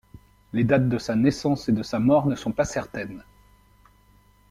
[0.51, 3.23] Les dates de sa naissance et de sa mort ne sont pas certaines.